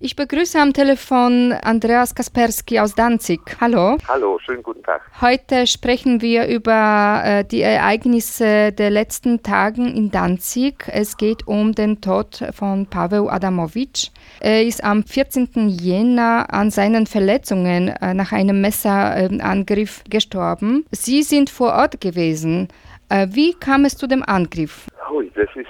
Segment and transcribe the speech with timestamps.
[0.00, 3.40] Ich begrüße am Telefon Andreas Kasperski aus Danzig.
[3.60, 3.96] Hallo.
[4.06, 5.02] Hallo, schönen guten Tag.
[5.20, 10.84] Heute sprechen wir über äh, die Ereignisse der letzten Tage in Danzig.
[10.86, 14.10] Es geht um den Tod von Pavel Adamovic.
[14.38, 15.68] Er ist am 14.
[15.68, 20.86] Jänner an seinen Verletzungen äh, nach einem Messerangriff äh, gestorben.
[20.92, 22.68] Sie sind vor Ort gewesen.
[23.08, 24.86] Äh, wie kam es zu dem Angriff?
[25.10, 25.66] Oh, das ist,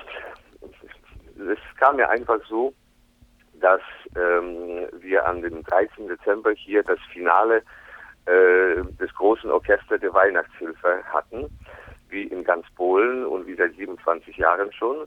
[1.51, 2.75] es kam ja einfach so,
[3.59, 3.81] dass
[4.17, 6.09] ähm, wir an dem 13.
[6.09, 7.63] Dezember hier das Finale
[8.27, 11.47] äh, des großen Orchester der Weihnachtshilfe hatten,
[12.09, 15.07] wie in ganz Polen und wie seit 27 Jahren schon.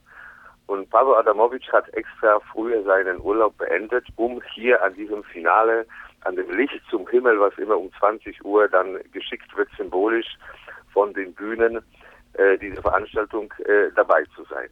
[0.66, 5.86] Und Pavel Adamowitsch hat extra früher seinen Urlaub beendet, um hier an diesem Finale,
[6.22, 10.36] an dem Licht zum Himmel, was immer um 20 Uhr dann geschickt wird, symbolisch
[10.92, 11.82] von den Bühnen,
[12.34, 14.68] äh, diese Veranstaltung äh, dabei zu sein.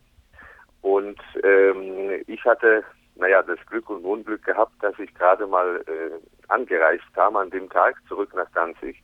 [0.82, 2.84] Und ähm, ich hatte
[3.20, 7.68] naja, das Glück und Unglück gehabt, dass ich gerade mal äh, angereist kam an dem
[7.68, 9.02] Tag zurück nach Danzig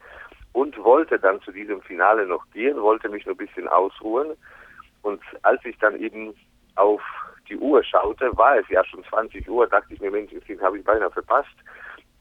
[0.53, 4.37] und wollte dann zu diesem Finale noch gehen, wollte mich nur ein bisschen ausruhen.
[5.03, 6.35] Und als ich dann eben
[6.77, 7.03] auf
[7.49, 10.79] die Uhr schaute, war es ja schon 20 Uhr, dachte ich mir, Mensch, den habe
[10.79, 11.55] ich beinahe verpasst.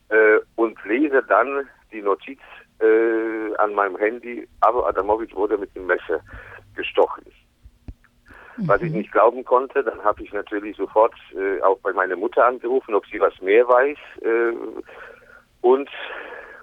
[0.10, 2.40] Äh, und lese dann die Notiz
[2.80, 6.20] äh, an meinem Handy, aber Adamovic wurde mit dem Messer
[6.76, 7.26] gestochen
[8.58, 9.00] was ich mhm.
[9.00, 9.84] nicht glauben konnte.
[9.84, 13.68] Dann habe ich natürlich sofort äh, auch bei meiner Mutter angerufen, ob sie was mehr
[13.68, 13.98] weiß.
[14.22, 14.82] Äh,
[15.62, 15.90] und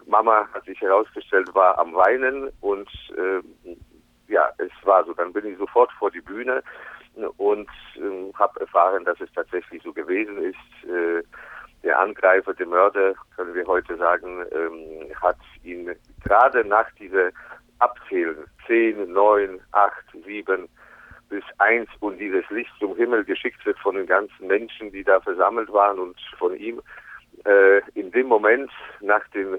[0.07, 3.41] Mama, hat sich herausgestellt, war am Weinen und äh,
[4.29, 5.13] ja, es war so.
[5.13, 6.63] Dann bin ich sofort vor die Bühne
[7.37, 10.89] und äh, habe erfahren, dass es tatsächlich so gewesen ist.
[10.89, 11.23] Äh,
[11.83, 15.91] der Angreifer, der Mörder, können wir heute sagen, ähm, hat ihn
[16.23, 17.31] gerade nach dieser
[17.81, 20.69] Abzählen, zehn, neun, acht, sieben,
[21.33, 25.21] bis eins und dieses Licht zum Himmel geschickt wird von den ganzen Menschen, die da
[25.21, 26.81] versammelt waren und von ihm,
[27.45, 29.59] äh, in dem Moment nach den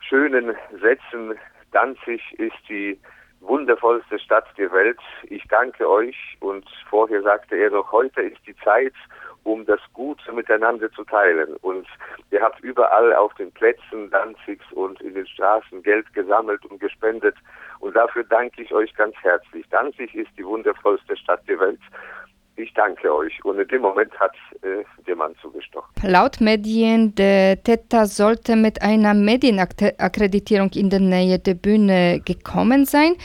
[0.00, 1.34] schönen Sätzen,
[1.72, 3.00] Danzig ist die
[3.40, 5.00] wundervollste Stadt der Welt.
[5.24, 6.16] Ich danke euch.
[6.40, 8.92] Und vorher sagte er noch, heute ist die Zeit,
[9.44, 11.56] um das Gute miteinander zu teilen.
[11.62, 11.86] Und
[12.30, 17.36] ihr habt überall auf den Plätzen Danzigs und in den Straßen Geld gesammelt und gespendet.
[17.80, 19.64] Und dafür danke ich euch ganz herzlich.
[19.70, 21.80] Danzig ist die wundervollste Stadt der Welt.
[22.56, 23.42] Ich danke euch.
[23.44, 25.90] Und in dem Moment hat äh, der Mann zugestochen.
[26.02, 33.16] Laut Medien, der Täter sollte mit einer Medienakkreditierung in der Nähe der Bühne gekommen sein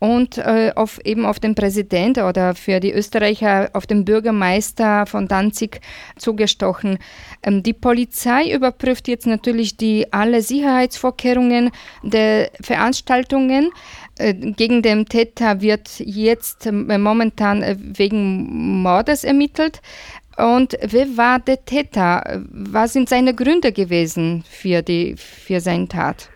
[0.00, 5.28] und äh, auf, eben auf den Präsident oder für die Österreicher auf den Bürgermeister von
[5.28, 5.80] Danzig
[6.16, 6.98] zugestochen.
[7.42, 11.70] Ähm, die Polizei überprüft jetzt natürlich die alle Sicherheitsvorkehrungen
[12.02, 13.70] der Veranstaltungen.
[14.18, 19.82] Äh, gegen den Täter wird jetzt äh, momentan äh, wegen Mordes ermittelt.
[20.38, 22.42] Und wer war der Täter?
[22.50, 26.30] Was sind seine Gründe gewesen für, die, für seine Tat?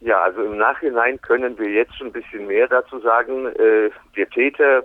[0.00, 3.46] Ja, also im Nachhinein können wir jetzt schon ein bisschen mehr dazu sagen.
[3.46, 4.82] Äh, der Täter,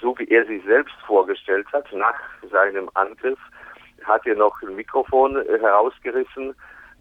[0.00, 2.20] so wie er sich selbst vorgestellt hat, nach
[2.50, 3.38] seinem Angriff,
[4.04, 6.54] hat er noch ein Mikrofon äh, herausgerissen,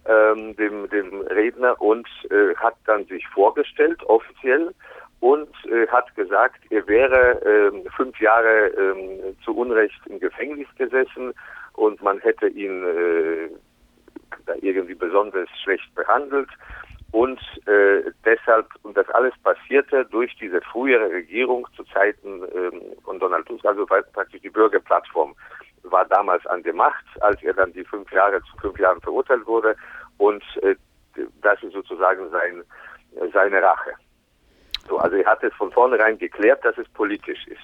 [0.07, 4.73] ähm, dem, dem Redner, und äh, hat dann sich vorgestellt, offiziell,
[5.19, 11.33] und äh, hat gesagt, er wäre äh, fünf Jahre äh, zu Unrecht im Gefängnis gesessen
[11.73, 13.49] und man hätte ihn äh,
[14.47, 16.49] da irgendwie besonders schlecht behandelt
[17.11, 23.19] und äh, deshalb, und das alles passierte durch diese frühere Regierung zu Zeiten ähm, von
[23.19, 25.35] Donald Tusk, also praktisch die Bürgerplattform
[25.83, 29.45] war damals an der Macht, als er dann die fünf Jahre zu fünf Jahren verurteilt
[29.45, 29.75] wurde.
[30.17, 30.75] Und äh,
[31.41, 32.63] das ist sozusagen sein,
[33.33, 33.91] seine Rache.
[34.87, 37.59] So, also er hat es von vornherein geklärt, dass es politisch ist.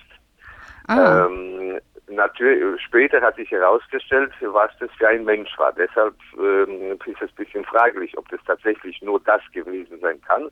[0.88, 1.26] Ah.
[1.26, 1.80] Ähm,
[2.12, 5.74] natürlich, später hat sich herausgestellt, was das für ein Mensch war.
[5.74, 10.50] Deshalb ähm, ist es ein bisschen fraglich, ob das tatsächlich nur das gewesen sein kann,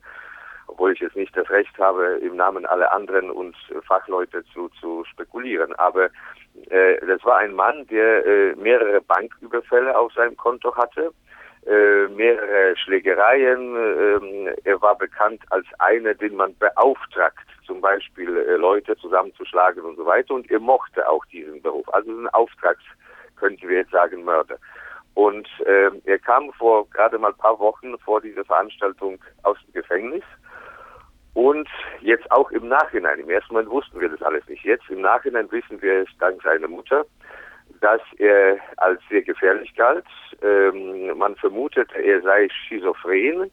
[0.66, 3.56] obwohl ich jetzt nicht das Recht habe, im Namen aller anderen und
[3.86, 5.74] Fachleute zu, zu spekulieren.
[5.74, 6.06] Aber
[6.70, 11.12] äh, das war ein Mann, der äh, mehrere Banküberfälle auf seinem Konto hatte,
[11.66, 13.76] äh, mehrere Schlägereien.
[13.76, 19.94] Äh, er war bekannt als einer, den man beauftragt, zum Beispiel äh, Leute zusammenzuschlagen und
[19.94, 20.34] so weiter.
[20.34, 21.88] Und er mochte auch diesen Beruf.
[21.94, 22.82] Also ein Auftrags,
[23.36, 24.56] könnten wir jetzt sagen, Mörder.
[25.14, 29.74] Und äh, er kam vor gerade mal ein paar Wochen vor dieser Veranstaltung aus dem
[29.74, 30.24] Gefängnis.
[31.34, 31.68] Und
[32.00, 34.64] jetzt auch im Nachhinein, im ersten Moment wussten wir das alles nicht.
[34.64, 37.06] Jetzt im Nachhinein wissen wir es dank seiner Mutter,
[37.80, 40.06] dass er als sehr gefährlich galt.
[40.42, 43.48] Ähm, man vermutete, er sei schizophren.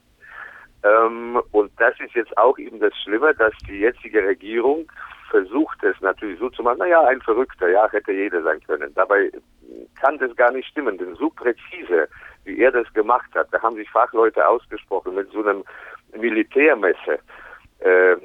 [0.84, 4.90] Ähm, und das ist jetzt auch eben das Schlimme, dass die jetzige Regierung
[5.30, 8.92] versucht es natürlich so zu machen, naja, ein Verrückter, ja, hätte jeder sein können.
[8.94, 9.30] Dabei
[10.00, 12.08] kann das gar nicht stimmen, denn so präzise,
[12.44, 15.64] wie er das gemacht hat, da haben sich Fachleute ausgesprochen mit so einem
[16.16, 17.18] Militärmesse,
[17.80, 18.16] äh,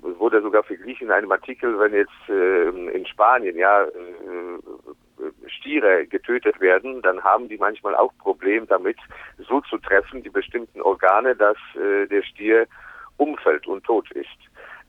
[0.00, 3.88] wurde sogar verglichen in einem Artikel, wenn jetzt äh, in Spanien ja äh,
[5.46, 8.98] Stiere getötet werden, dann haben die manchmal auch Probleme damit,
[9.38, 12.66] so zu treffen, die bestimmten Organe, dass äh, der Stier
[13.16, 14.28] umfällt und tot ist.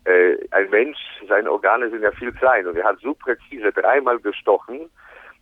[0.05, 0.97] Äh, ein Mensch,
[1.27, 4.89] seine Organe sind ja viel klein und er hat so präzise dreimal gestochen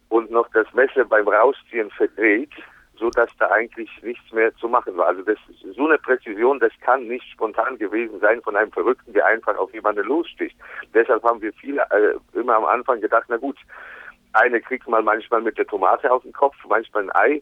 [0.09, 2.51] und noch das Messer beim Rausziehen verdreht,
[2.97, 5.07] so dass da eigentlich nichts mehr zu machen war.
[5.07, 5.37] Also das
[5.75, 9.71] so eine Präzision, das kann nicht spontan gewesen sein von einem Verrückten, der einfach auf
[9.73, 10.57] jemanden lossticht.
[10.93, 13.57] Deshalb haben wir viele äh, immer am Anfang gedacht, na gut,
[14.37, 17.41] eine kriegt man manchmal mit der Tomate auf den Kopf, manchmal ein Ei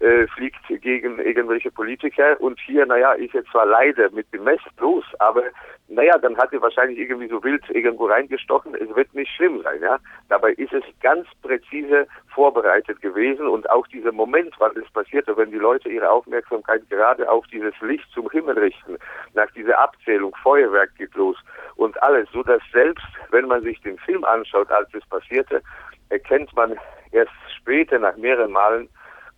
[0.00, 2.40] äh, fliegt gegen irgendwelche Politiker.
[2.40, 5.44] Und hier, naja, ist jetzt zwar leider mit dem Mess los, aber
[5.88, 9.80] naja, dann hat er wahrscheinlich irgendwie so wild irgendwo reingestochen, es wird nicht schlimm sein,
[9.80, 9.98] ja.
[10.28, 13.46] Dabei ist es ganz präzise vorbereitet gewesen.
[13.46, 17.74] Und auch dieser Moment, wann es passierte, wenn die Leute ihre Aufmerksamkeit gerade auf dieses
[17.80, 18.98] Licht zum Himmel richten,
[19.34, 21.36] nach dieser Abzählung, Feuerwerk geht los
[21.76, 25.62] und alles, so dass selbst, wenn man sich den Film anschaut, als es passierte,
[26.08, 26.78] erkennt man
[27.12, 28.88] erst später nach mehreren Malen,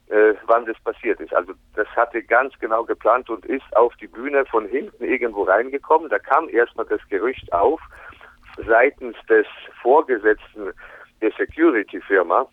[0.09, 1.35] äh, wann das passiert ist.
[1.35, 6.09] Also das hatte ganz genau geplant und ist auf die Bühne von hinten irgendwo reingekommen.
[6.09, 7.81] Da kam erstmal das Gerücht auf
[8.67, 9.47] seitens des
[9.83, 10.73] Vorgesetzten
[11.21, 12.49] der Security-Firma,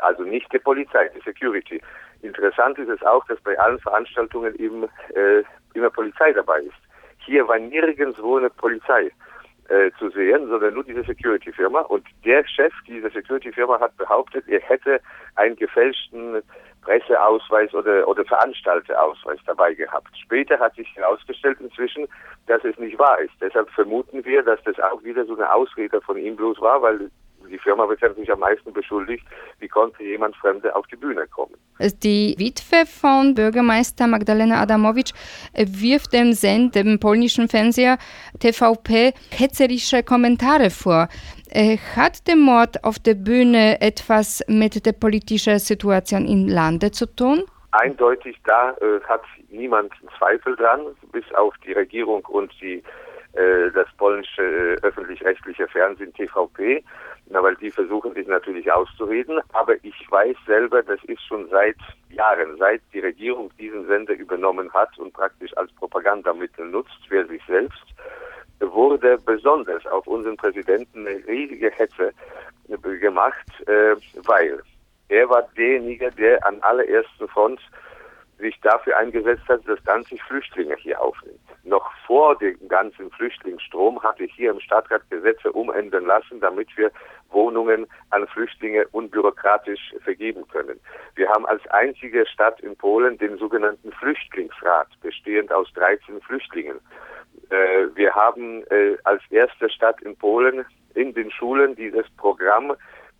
[0.00, 1.80] also nicht der Polizei, die Security.
[2.22, 4.84] Interessant ist es auch, dass bei allen Veranstaltungen eben
[5.14, 5.42] äh,
[5.74, 6.72] immer Polizei dabei ist.
[7.18, 9.10] Hier war nirgendwo eine Polizei
[9.72, 11.80] äh, zu sehen, sondern nur diese Security-Firma.
[11.80, 15.00] Und der Chef dieser Security-Firma hat behauptet, er hätte
[15.36, 16.42] einen gefälschten
[16.82, 20.08] Presseausweis oder, oder Veranstalterausweis dabei gehabt.
[20.18, 22.06] Später hat sich herausgestellt inzwischen,
[22.48, 23.32] dass es nicht wahr ist.
[23.40, 27.10] Deshalb vermuten wir, dass das auch wieder so eine Ausrede von ihm bloß war, weil
[27.52, 29.24] die Firma wird natürlich am meisten beschuldigt,
[29.60, 31.54] wie konnte jemand Fremde auf die Bühne kommen.
[32.02, 35.12] Die Witwe von Bürgermeister Magdalena Adamowicz
[35.54, 37.98] wirft dem Send, dem polnischen Fernseher
[38.40, 41.08] TVP, hetzerische Kommentare vor.
[41.50, 47.06] Äh, hat der Mord auf der Bühne etwas mit der politischen Situation im Lande zu
[47.06, 47.44] tun?
[47.72, 50.80] Eindeutig, da äh, hat niemand Zweifel dran,
[51.12, 52.82] bis auf die Regierung und die,
[53.34, 56.84] äh, das polnische äh, öffentlich-rechtliche Fernsehen TVP.
[57.32, 59.40] Na, weil die versuchen sich natürlich auszureden.
[59.54, 61.76] Aber ich weiß selber, das ist schon seit
[62.10, 67.42] Jahren, seit die Regierung diesen Sender übernommen hat und praktisch als Propagandamittel nutzt für sich
[67.46, 67.82] selbst,
[68.60, 72.12] wurde besonders auf unseren Präsidenten eine riesige Hetze
[73.00, 74.62] gemacht, äh, weil
[75.08, 77.60] er war derjenige, der an allerersten Front
[78.42, 81.40] sich dafür eingesetzt hat, dass Danzig Flüchtlinge hier aufnimmt.
[81.64, 86.90] Noch vor dem ganzen Flüchtlingsstrom hatte ich hier im Stadtrat Gesetze umändern lassen, damit wir
[87.32, 90.78] Wohnungen an Flüchtlinge unbürokratisch vergeben können.
[91.14, 96.80] Wir haben als einzige Stadt in Polen den sogenannten Flüchtlingsrat, bestehend aus 13 Flüchtlingen.
[97.50, 100.64] Äh, wir haben äh, als erste Stadt in Polen
[100.94, 102.74] in den Schulen dieses Programm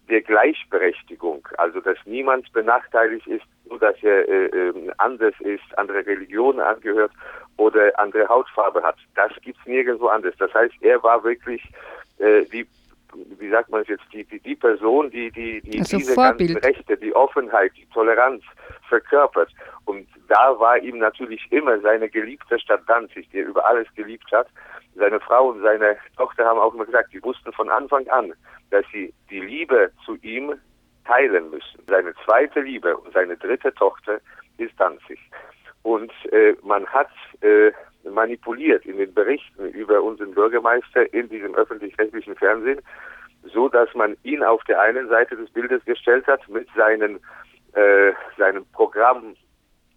[0.08, 6.04] der Gleichberechtigung, also dass niemand benachteiligt ist, nur dass er äh, ähm, anders ist, andere
[6.04, 7.12] Religionen angehört
[7.56, 8.96] oder andere Hautfarbe hat.
[9.14, 10.34] Das gibt's nirgendwo anders.
[10.38, 11.62] Das heißt, er war wirklich
[12.18, 12.66] äh, die
[13.38, 16.54] wie sagt man es jetzt, die, die, die Person, die, die, die also diese Vorbild.
[16.54, 18.42] ganzen Rechte, die Offenheit, die Toleranz
[18.88, 19.50] verkörpert.
[19.84, 24.30] Und da war ihm natürlich immer seine geliebte Stadt Danzig, die er über alles geliebt
[24.32, 24.48] hat.
[24.94, 28.32] Seine Frau und seine Tochter haben auch immer gesagt, die wussten von Anfang an,
[28.70, 30.54] dass sie die Liebe zu ihm
[31.04, 31.82] teilen müssen.
[31.88, 34.20] Seine zweite Liebe und seine dritte Tochter
[34.58, 35.18] ist Danzig.
[35.82, 37.72] Und äh, man hat äh,
[38.10, 42.80] manipuliert in den Berichten über unseren Bürgermeister in diesem öffentlich-rechtlichen Fernsehen,
[43.52, 47.20] so dass man ihn auf der einen Seite des Bildes gestellt hat mit seinen,
[47.74, 49.34] äh, seinem Programm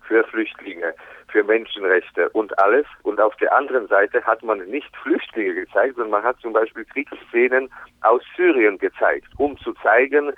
[0.08, 0.94] für Flüchtlinge,
[1.30, 2.86] für Menschenrechte und alles.
[3.04, 6.86] Und auf der anderen Seite hat man nicht Flüchtlinge gezeigt, sondern man hat zum Beispiel
[6.86, 7.70] Kriegsszenen
[8.02, 10.32] aus Syrien gezeigt, um zu zeigen,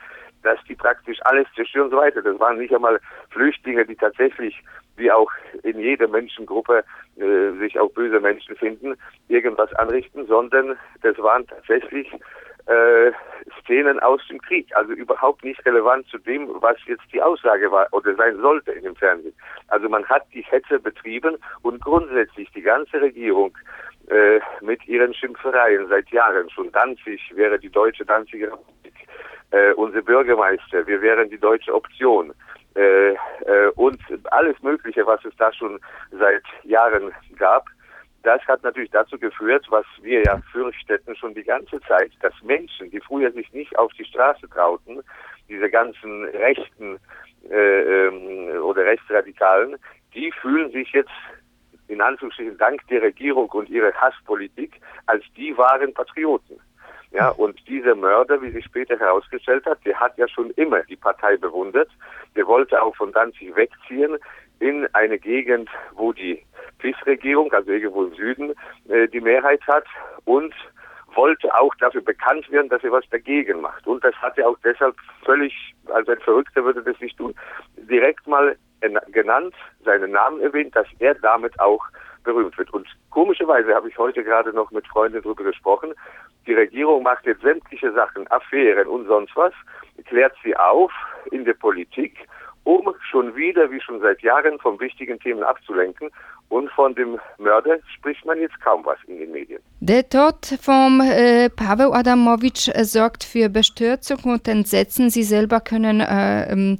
[0.43, 2.21] dass die praktisch alles zerstören und so weiter.
[2.21, 2.99] Das waren nicht einmal
[3.31, 4.63] Flüchtlinge, die tatsächlich,
[4.97, 5.31] wie auch
[5.63, 6.83] in jeder Menschengruppe
[7.17, 8.95] äh, sich auch böse Menschen finden,
[9.27, 12.11] irgendwas anrichten, sondern das waren tatsächlich
[12.67, 13.11] äh,
[13.61, 17.87] Szenen aus dem Krieg, also überhaupt nicht relevant zu dem, was jetzt die Aussage war
[17.91, 19.33] oder sein sollte in dem Fernsehen.
[19.69, 23.57] Also man hat die Hetze betrieben und grundsätzlich die ganze Regierung
[24.09, 26.49] äh, mit ihren Schimpfereien seit Jahren.
[26.49, 28.95] Schon Danzig wäre die deutsche Danziger Republik,
[29.51, 32.33] äh, unser Bürgermeister, wir wären die deutsche Option
[32.77, 33.99] äh, äh, und
[34.31, 35.79] alles Mögliche, was es da schon
[36.11, 37.65] seit Jahren gab,
[38.23, 42.91] das hat natürlich dazu geführt, was wir ja fürchteten schon die ganze Zeit, dass Menschen,
[42.91, 45.01] die früher sich nicht auf die Straße trauten,
[45.47, 46.99] diese ganzen Rechten
[47.49, 49.77] äh, ähm, oder Rechtsradikalen,
[50.13, 51.11] die fühlen sich jetzt
[51.87, 56.59] in Anführungsstrichen dank der Regierung und ihrer Hasspolitik als die wahren Patrioten.
[57.17, 60.95] Ja, und dieser Mörder, wie sich später herausgestellt hat, der hat ja schon immer die
[60.95, 61.89] Partei bewundert.
[62.35, 64.19] Der wollte auch von Danzig wegziehen
[64.59, 66.43] in eine Gegend, wo die
[66.77, 68.53] PIS-Regierung, also irgendwo im Süden,
[68.87, 69.85] äh, die Mehrheit hat
[70.25, 70.53] und
[71.15, 73.87] wollte auch dafür bekannt werden, dass er was dagegen macht.
[73.87, 74.95] Und das hat er auch deshalb
[75.25, 77.33] völlig, also ein Verrückter würde das nicht tun,
[77.77, 78.55] direkt mal
[79.07, 81.83] genannt, seinen Namen erwähnt, dass er damit auch
[82.27, 82.71] berühmt wird.
[82.73, 85.93] Und komischerweise habe ich heute gerade noch mit Freunden darüber gesprochen.
[86.45, 89.53] Die Regierung macht jetzt sämtliche Sachen, Affären und sonst was,
[90.05, 90.91] klärt sie auf
[91.31, 92.27] in der Politik,
[92.63, 96.09] um schon wieder, wie schon seit Jahren, von wichtigen Themen abzulenken.
[96.49, 99.61] Und von dem Mörder spricht man jetzt kaum was in den Medien.
[99.81, 105.09] Der Tod von äh, Pavel Adamowitsch äh, sorgt für Bestürzung und Entsetzen.
[105.09, 106.79] Sie selber können äh, ähm,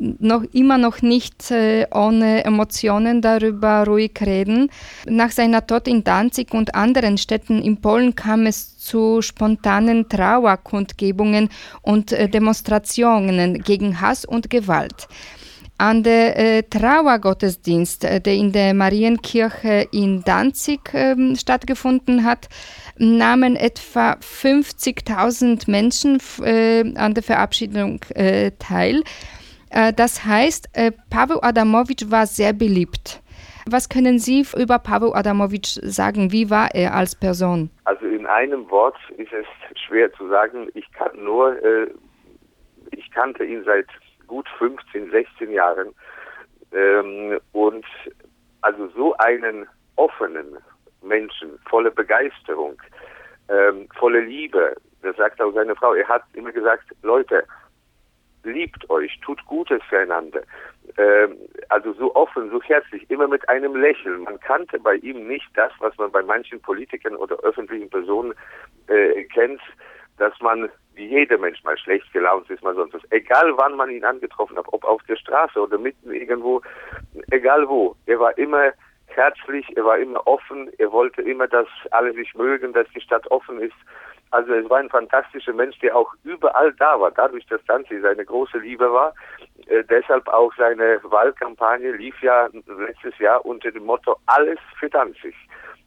[0.00, 4.70] noch immer noch nicht äh, ohne Emotionen darüber ruhig reden.
[5.06, 11.50] Nach seiner Tod in Danzig und anderen Städten in Polen kam es zu spontanen Trauerkundgebungen
[11.82, 15.06] und äh, Demonstrationen gegen Hass und Gewalt.
[15.76, 22.48] An der äh, Trauergottesdienst, äh, der in der Marienkirche in Danzig äh, stattgefunden hat,
[22.98, 29.02] nahmen etwa 50.000 Menschen äh, an der Verabschiedung äh, teil.
[29.70, 33.22] Äh, das heißt, äh, Pavel Adamowitsch war sehr beliebt.
[33.66, 36.32] Was können Sie über Pavel Adamowitsch sagen?
[36.32, 37.70] Wie war er als Person?
[37.84, 39.46] Also in einem Wort ist es
[39.86, 40.68] schwer zu sagen.
[40.74, 41.88] Ich kann nur, äh,
[42.90, 43.86] ich kannte ihn seit
[44.26, 45.88] gut 15, 16 Jahren
[46.72, 47.84] ähm, und
[48.62, 50.58] also so einen offenen
[51.02, 52.80] Menschen, volle Begeisterung,
[53.48, 54.74] ähm, volle Liebe.
[55.02, 55.94] Das sagt auch seine Frau.
[55.94, 57.44] Er hat immer gesagt, Leute,
[58.44, 60.42] liebt euch, tut Gutes füreinander.
[60.96, 61.36] Ähm,
[61.68, 64.22] also so offen, so herzlich, immer mit einem Lächeln.
[64.22, 68.34] Man kannte bei ihm nicht das, was man bei manchen Politikern oder öffentlichen Personen
[68.88, 69.60] äh, kennt,
[70.18, 73.02] dass man wie jeder Mensch mal schlecht gelaunt ist, mal sonst was.
[73.10, 76.60] Egal wann man ihn angetroffen hat, ob auf der Straße oder mitten irgendwo,
[77.30, 77.96] egal wo.
[78.06, 78.72] Er war immer
[79.06, 83.30] herzlich, er war immer offen, er wollte immer, dass alle sich mögen, dass die Stadt
[83.30, 83.74] offen ist.
[84.30, 88.24] Also es war ein fantastischer Mensch, der auch überall da war, dadurch, dass Danzig seine
[88.24, 89.12] große Liebe war.
[89.66, 95.34] Äh, deshalb auch seine Wahlkampagne lief ja letztes Jahr unter dem Motto Alles für Danzig.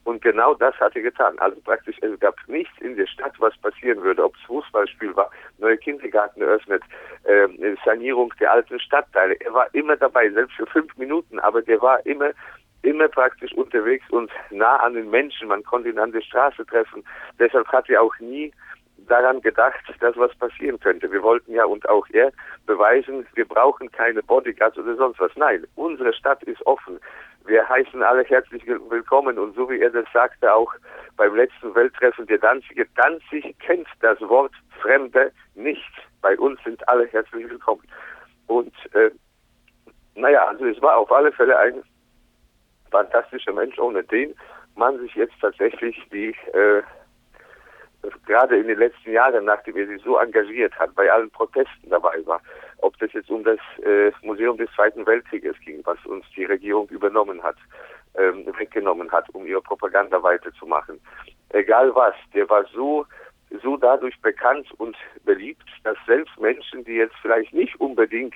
[0.04, 1.40] Und genau das hat er getan.
[1.40, 5.32] Also praktisch, es gab nichts in der Stadt, was passieren würde, ob es Fußballspiel war,
[5.60, 6.84] neue Kindergarten eröffnet,
[7.24, 7.48] äh,
[7.86, 9.36] Sanierung der alten Stadtteile.
[9.40, 12.32] Er war immer dabei, selbst für fünf Minuten, aber der war immer
[12.84, 15.48] immer praktisch unterwegs und nah an den Menschen.
[15.48, 17.04] Man konnte ihn an der Straße treffen.
[17.40, 18.54] Deshalb hat er auch nie
[19.08, 21.12] daran gedacht, dass was passieren könnte.
[21.12, 22.32] Wir wollten ja und auch er
[22.66, 25.32] beweisen, wir brauchen keine Bodyguards oder sonst was.
[25.36, 27.00] Nein, unsere Stadt ist offen.
[27.46, 30.74] Wir heißen alle herzlich willkommen und so wie er das sagte, auch
[31.18, 35.92] beim letzten Welttreffen der Danzige, Danzig kennt das Wort Fremde nicht.
[36.22, 37.84] Bei uns sind alle herzlich willkommen.
[38.48, 39.12] Und äh,
[40.16, 41.84] naja, also es war auf alle Fälle ein
[42.94, 44.34] fantastischer Mensch, ohne den
[44.76, 46.82] man sich jetzt tatsächlich die äh,
[48.26, 52.26] gerade in den letzten Jahren, nachdem er sich so engagiert hat, bei allen Protesten dabei
[52.26, 52.42] war,
[52.80, 56.88] ob das jetzt um das äh, Museum des Zweiten Weltkrieges ging, was uns die Regierung
[56.90, 57.56] übernommen hat,
[58.16, 61.00] ähm, weggenommen hat, um ihre Propaganda weiterzumachen.
[61.50, 63.06] Egal was, der war so
[63.62, 68.34] so dadurch bekannt und beliebt, dass selbst Menschen, die jetzt vielleicht nicht unbedingt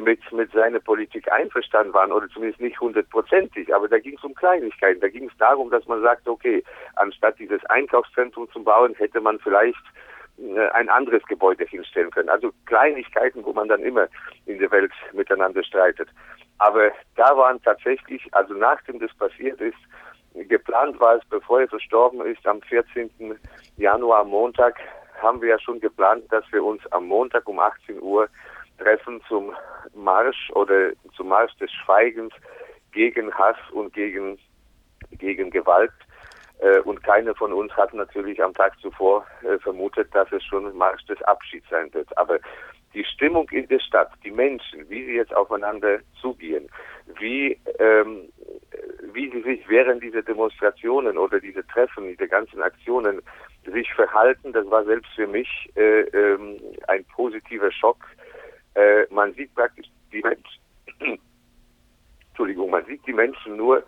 [0.00, 4.34] mit, mit seiner Politik einverstanden waren oder zumindest nicht hundertprozentig, aber da ging es um
[4.34, 5.00] Kleinigkeiten.
[5.00, 6.62] Da ging es darum, dass man sagt, okay,
[6.96, 9.82] anstatt dieses Einkaufszentrum zu bauen, hätte man vielleicht
[10.38, 12.28] äh, ein anderes Gebäude hinstellen können.
[12.28, 14.08] Also Kleinigkeiten, wo man dann immer
[14.46, 16.08] in der Welt miteinander streitet.
[16.58, 19.76] Aber da waren tatsächlich, also nachdem das passiert ist,
[20.34, 23.10] geplant war es, bevor er verstorben ist, am 14.
[23.76, 24.76] Januar, Montag,
[25.20, 28.28] haben wir ja schon geplant, dass wir uns am Montag um 18 Uhr
[28.78, 29.54] treffen zum
[29.94, 32.32] Marsch oder zum Marsch des Schweigens
[32.92, 34.38] gegen Hass und gegen,
[35.12, 35.92] gegen Gewalt.
[36.58, 40.66] Äh, und keiner von uns hat natürlich am Tag zuvor äh, vermutet, dass es schon
[40.66, 42.16] ein Marsch des Abschieds sein wird.
[42.16, 42.38] Aber
[42.94, 46.68] die Stimmung in der Stadt, die Menschen, wie sie jetzt aufeinander zugehen,
[47.18, 48.32] wie, ähm,
[49.12, 53.20] wie sie sich während dieser Demonstrationen oder diese Treffen, diese ganzen Aktionen
[53.66, 57.98] sich verhalten, das war selbst für mich äh, ähm, ein positiver Schock,
[58.76, 60.60] äh, man sieht praktisch die Menschen,
[62.28, 63.82] Entschuldigung, man sieht die Menschen nur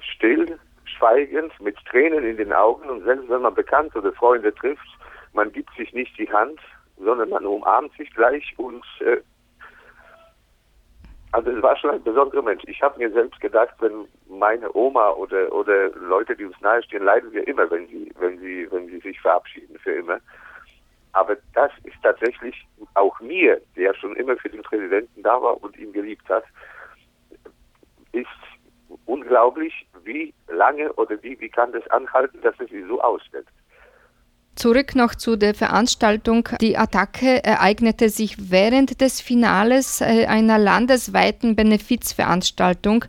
[0.00, 4.86] still, schweigend, mit Tränen in den Augen und selbst wenn man Bekannte oder Freunde trifft,
[5.32, 6.60] man gibt sich nicht die Hand,
[6.98, 9.20] sondern man umarmt sich gleich und äh,
[11.32, 12.64] also es war schon ein besonderer Mensch.
[12.66, 17.30] Ich habe mir selbst gedacht, wenn meine Oma oder oder Leute, die uns nahestehen, leiden
[17.32, 20.20] wir immer, wenn sie wenn sie wenn sie sich verabschieden für immer.
[21.12, 22.54] Aber das ist tatsächlich
[22.94, 26.44] auch mir, der schon immer für den Präsidenten da war und ihn geliebt hat,
[28.12, 28.26] ist
[29.06, 33.48] unglaublich, wie lange oder wie, wie kann das anhalten, dass es sich so auswirkt.
[34.56, 36.48] Zurück noch zu der Veranstaltung.
[36.60, 43.06] Die Attacke ereignete sich während des Finales äh, einer landesweiten Benefizveranstaltung.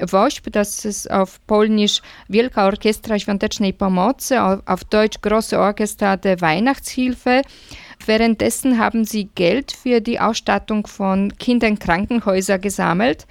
[0.00, 7.42] WOŚP, das ist auf Polnisch Wielka Orkiestra Świątecznej Pomocy, auf Deutsch Große Orchester der Weihnachtshilfe.
[8.06, 13.26] Währenddessen haben sie Geld für die Ausstattung von Kinderkrankenhäusern gesammelt.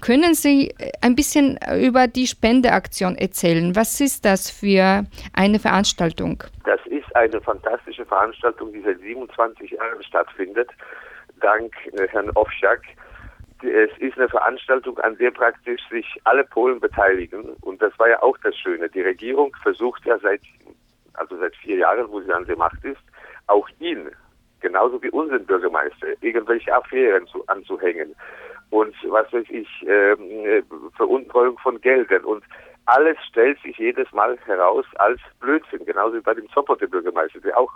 [0.00, 3.74] Können Sie äh, ein bisschen über die Spendeaktion erzählen?
[3.76, 6.42] Was ist das für eine Veranstaltung?
[6.64, 10.70] Das ist eine fantastische Veranstaltung, die seit 27 Jahren stattfindet,
[11.40, 12.82] dank äh, Herrn Owsiak.
[13.62, 17.54] Es ist eine Veranstaltung, an der praktisch sich alle Polen beteiligen.
[17.60, 18.88] Und das war ja auch das Schöne.
[18.88, 20.40] Die Regierung versucht ja seit,
[21.14, 23.00] also seit vier Jahren, wo sie an der Macht ist,
[23.46, 24.08] auch ihn,
[24.60, 28.14] genauso wie unseren Bürgermeister, irgendwelche Affären zu, anzuhängen
[28.70, 30.62] und was weiß ich, äh,
[30.96, 32.44] Veruntreuung von Geldern und
[32.86, 37.58] alles stellt sich jedes Mal heraus als Blödsinn, genauso wie bei dem Zopote Bürgermeister, der
[37.58, 37.72] auch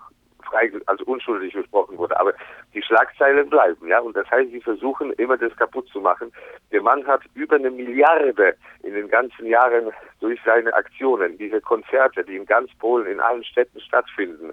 [0.55, 2.19] frei, also unschuldig gesprochen wurde.
[2.19, 2.33] Aber
[2.73, 4.01] die Schlagzeilen bleiben, ja.
[4.01, 6.33] Und das heißt, sie versuchen immer das kaputt zu machen.
[6.73, 12.25] Der Mann hat über eine Milliarde in den ganzen Jahren durch seine Aktionen, diese Konzerte,
[12.25, 14.53] die in ganz Polen, in allen Städten stattfinden,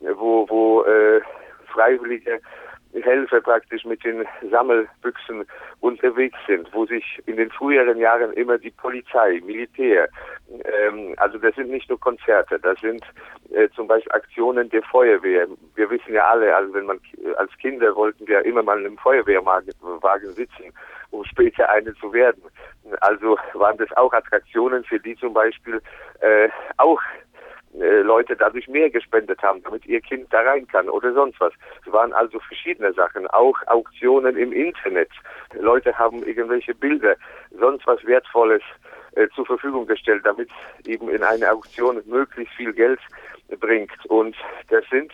[0.00, 1.20] wo, wo äh,
[1.72, 2.40] Freiwillige
[2.94, 5.44] Helfer praktisch mit den Sammelbüchsen
[5.80, 10.08] unterwegs sind, wo sich in den früheren Jahren immer die Polizei, Militär,
[10.64, 13.02] ähm, also das sind nicht nur Konzerte, das sind
[13.50, 15.46] äh, zum Beispiel Aktionen der Feuerwehr.
[15.74, 17.00] Wir wissen ja alle, also wenn man
[17.36, 20.72] als Kinder wollten wir immer mal in einem Feuerwehrwagen sitzen,
[21.10, 22.42] um später eine zu werden.
[23.00, 25.80] Also waren das auch Attraktionen, für die zum Beispiel
[26.20, 27.00] äh, auch
[27.74, 31.52] äh, Leute dadurch mehr gespendet haben, damit ihr Kind da rein kann oder sonst was.
[31.86, 35.10] Es waren also verschiedene Sachen, auch Auktionen im Internet.
[35.58, 37.16] Leute haben irgendwelche Bilder,
[37.58, 38.62] sonst was Wertvolles
[39.16, 40.50] äh, zur Verfügung gestellt, damit
[40.86, 43.00] eben in eine Auktion möglichst viel Geld
[43.60, 44.04] bringt.
[44.06, 44.36] Und
[44.70, 45.12] das sind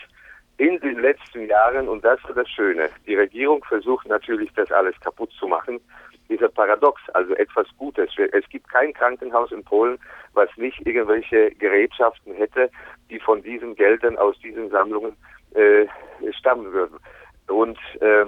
[0.57, 4.99] in den letzten Jahren, und das ist das Schöne, die Regierung versucht natürlich, das alles
[5.01, 5.81] kaputt zu machen
[6.29, 8.11] dieser Paradox, also etwas Gutes.
[8.33, 9.99] Es gibt kein Krankenhaus in Polen,
[10.35, 12.71] was nicht irgendwelche Gerätschaften hätte,
[13.11, 15.17] die von diesen Geldern aus diesen Sammlungen
[15.55, 15.87] äh,
[16.39, 16.99] stammen würden.
[17.49, 18.27] Und äh,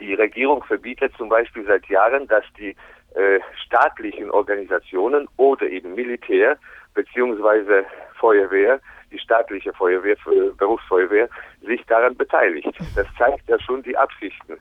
[0.00, 2.74] die Regierung verbietet zum Beispiel seit Jahren, dass die
[3.14, 6.58] äh, staatlichen Organisationen oder eben Militär
[6.94, 7.84] beziehungsweise
[8.18, 10.16] Feuerwehr, die staatliche Feuerwehr,
[10.56, 11.28] Berufsfeuerwehr,
[11.62, 12.68] sich daran beteiligt.
[12.96, 14.58] Das zeigt ja schon die Absichten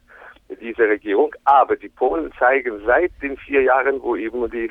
[0.61, 1.33] dieser Regierung.
[1.45, 4.69] Aber die Polen zeigen seit den vier Jahren, wo eben die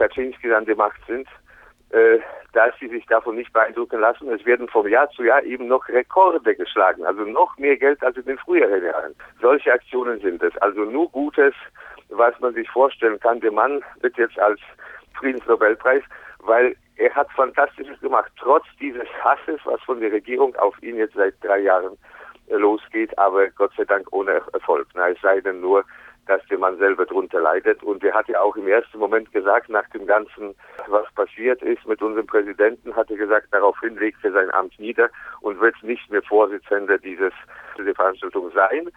[0.00, 1.28] Kaczynski an der Macht sind,
[1.90, 2.18] äh,
[2.54, 4.32] dass sie sich davon nicht beeindrucken lassen.
[4.32, 8.16] Es werden vom Jahr zu Jahr eben noch Rekorde geschlagen, also noch mehr Geld als
[8.16, 9.14] in den früheren Jahren.
[9.40, 10.56] Solche Aktionen sind es.
[10.58, 11.54] Also nur Gutes,
[12.08, 13.40] was man sich vorstellen kann.
[13.40, 14.60] Der Mann wird jetzt als
[15.18, 16.02] Friedensnobelpreis,
[16.38, 21.14] weil er hat Fantastisches gemacht, trotz dieses Hasses, was von der Regierung auf ihn jetzt
[21.14, 21.96] seit drei Jahren
[22.48, 24.88] losgeht, aber Gott sei Dank ohne Erfolg.
[24.94, 25.84] Na, es sei denn nur,
[26.30, 27.82] dass der Mann selber drunter leidet.
[27.82, 30.54] Und er hat ja auch im ersten Moment gesagt, nach dem Ganzen,
[30.86, 35.10] was passiert ist mit unserem Präsidenten, hat er gesagt, daraufhin legt er sein Amt nieder
[35.40, 37.32] und wird nicht mehr Vorsitzender dieses,
[37.76, 38.90] dieser Veranstaltung sein.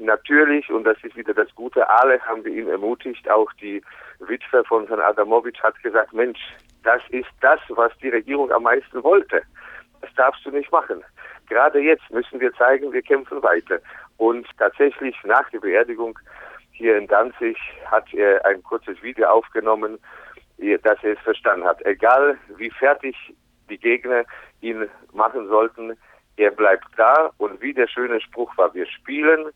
[0.00, 3.80] Natürlich, und das ist wieder das Gute, alle haben wir ihn ermutigt, auch die
[4.18, 6.40] Witwe von Herrn Adamowitsch hat gesagt, Mensch,
[6.82, 9.42] das ist das, was die Regierung am meisten wollte.
[10.00, 11.04] Das darfst du nicht machen
[11.52, 13.78] gerade jetzt müssen wir zeigen, wir kämpfen weiter.
[14.16, 16.18] Und tatsächlich nach der Beerdigung
[16.72, 17.56] hier in Danzig
[17.86, 19.98] hat er ein kurzes Video aufgenommen,
[20.82, 21.84] dass er es verstanden hat.
[21.84, 23.16] Egal wie fertig
[23.68, 24.24] die Gegner
[24.60, 25.96] ihn machen sollten,
[26.36, 29.50] er bleibt da und wie der schöne Spruch war, wir spielen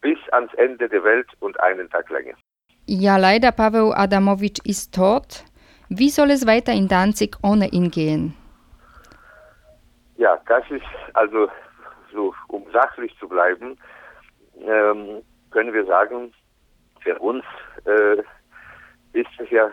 [0.00, 2.34] bis ans Ende der Welt und einen Tag länger.
[2.86, 5.44] Ja, leider, Paweł Adamowitsch ist tot.
[5.88, 8.34] Wie soll es weiter in Danzig ohne ihn gehen?
[10.16, 11.48] Ja, das ist also
[12.12, 13.76] so, um sachlich zu bleiben,
[14.60, 16.32] ähm, können wir sagen,
[17.04, 17.44] für uns
[17.84, 18.18] äh,
[19.12, 19.70] ist es ja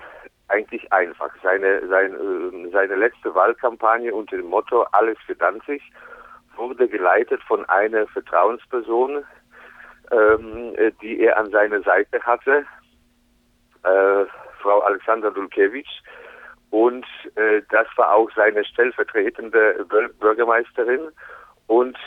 [0.50, 1.32] eigentlich einfach.
[1.41, 5.82] Seine, seine, äh, seine letzte Wahlkampagne unter dem Motto Alles für Danzig
[6.58, 9.24] wurde geleitet von einer Vertrauensperson,
[10.12, 12.65] ähm, die er an seiner Seite hatte,
[13.84, 14.26] äh,
[14.62, 15.88] Frau Alexandra Dulkiewicz.
[16.70, 19.86] Und äh, das war auch seine stellvertretende
[20.20, 21.12] Bürgermeisterin.
[21.67, 21.98] Und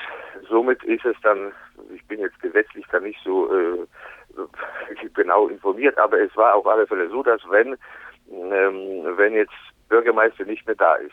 [0.49, 1.53] somit ist es dann,
[1.95, 3.87] ich bin jetzt gesetzlich da nicht so äh,
[5.15, 7.77] genau informiert, aber es war auf alle Fälle so, dass wenn,
[8.31, 9.55] ähm, wenn jetzt
[9.89, 11.13] Bürgermeister nicht mehr da ist,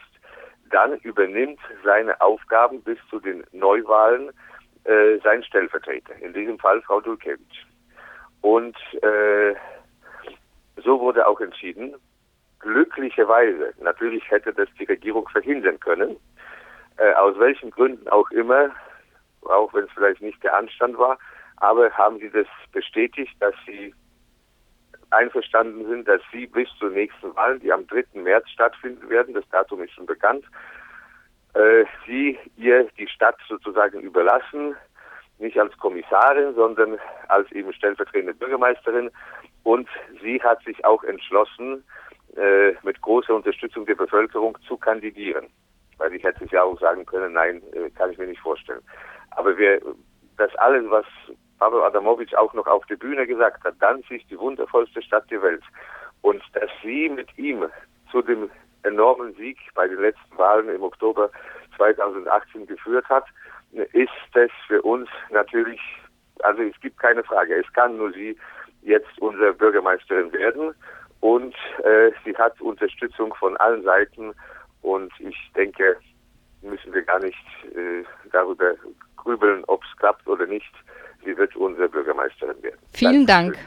[0.70, 4.32] dann übernimmt seine Aufgaben bis zu den Neuwahlen
[4.86, 7.66] äh, sein Stellvertreter, in diesem Fall Frau Dulkewitsch.
[8.42, 9.54] Und äh,
[10.84, 11.96] so wurde auch entschieden.
[12.60, 16.16] Glücklicherweise, natürlich hätte das die Regierung verhindern können,
[16.98, 18.70] äh, aus welchen Gründen auch immer,
[19.42, 21.18] auch wenn es vielleicht nicht der Anstand war,
[21.62, 23.94] aber haben sie das bestätigt, dass sie
[25.12, 28.20] einverstanden sind, dass sie bis zur nächsten Wahl, die am 3.
[28.20, 30.44] März stattfinden werden, das Datum ist schon bekannt,
[31.54, 34.76] äh, sie ihr die Stadt sozusagen überlassen,
[35.38, 36.98] nicht als Kommissarin, sondern
[37.28, 39.12] als eben stellvertretende Bürgermeisterin.
[39.64, 39.88] Und
[40.22, 41.84] sie hat sich auch entschlossen,
[42.38, 45.48] äh, mit großer Unterstützung der Bevölkerung zu kandidieren.
[45.98, 48.82] Weil ich hätte es ja auch sagen können, nein, äh, kann ich mir nicht vorstellen.
[49.32, 49.82] Aber wir,
[50.38, 51.06] das alles, was
[51.62, 55.62] Pavel Adamovic auch noch auf der Bühne gesagt hat, Danzig, die wundervollste Stadt der Welt.
[56.24, 57.68] Und dass sie mit ihm
[58.12, 58.50] zu dem
[58.82, 61.30] enormen Sieg bei den letzten Wahlen im Oktober
[61.78, 63.26] 2018 geführt hat,
[63.94, 65.80] ist es für uns natürlich,
[66.40, 68.36] also es gibt keine Frage, es kann nur sie
[68.82, 70.74] jetzt unsere Bürgermeisterin werden
[71.20, 74.34] und äh, sie hat Unterstützung von allen Seiten
[74.82, 75.96] und ich denke,
[76.64, 77.46] müssen wir gar nicht
[77.76, 78.74] äh, darüber
[79.16, 80.74] grübeln, ob es klappt oder nicht.
[81.26, 82.80] Sie wird unsere Bürgermeisterin werden.
[82.94, 83.58] Vielen Dank.